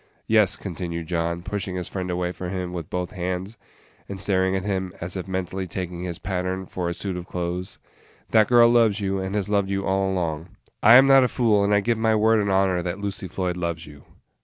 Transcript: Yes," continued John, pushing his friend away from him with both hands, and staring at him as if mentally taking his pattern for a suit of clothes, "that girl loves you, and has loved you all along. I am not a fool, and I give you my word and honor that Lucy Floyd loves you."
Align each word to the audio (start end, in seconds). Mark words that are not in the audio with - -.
Yes," 0.25 0.55
continued 0.55 1.05
John, 1.05 1.43
pushing 1.43 1.75
his 1.75 1.87
friend 1.87 2.09
away 2.09 2.31
from 2.31 2.49
him 2.49 2.73
with 2.73 2.89
both 2.89 3.11
hands, 3.11 3.55
and 4.09 4.19
staring 4.19 4.55
at 4.55 4.63
him 4.63 4.91
as 4.99 5.15
if 5.15 5.27
mentally 5.27 5.67
taking 5.67 6.05
his 6.05 6.17
pattern 6.17 6.65
for 6.65 6.89
a 6.89 6.93
suit 6.95 7.15
of 7.15 7.27
clothes, 7.27 7.77
"that 8.31 8.47
girl 8.47 8.67
loves 8.69 8.99
you, 8.99 9.19
and 9.19 9.35
has 9.35 9.47
loved 9.47 9.69
you 9.69 9.85
all 9.85 10.11
along. 10.11 10.57
I 10.81 10.95
am 10.95 11.05
not 11.05 11.23
a 11.23 11.27
fool, 11.27 11.63
and 11.63 11.71
I 11.71 11.81
give 11.81 11.99
you 11.99 12.01
my 12.01 12.15
word 12.15 12.41
and 12.41 12.49
honor 12.49 12.81
that 12.81 12.97
Lucy 12.97 13.27
Floyd 13.27 13.57
loves 13.57 13.85
you." 13.85 14.03